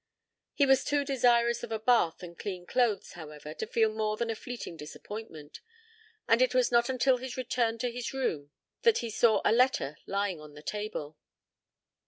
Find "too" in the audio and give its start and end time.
0.83-1.05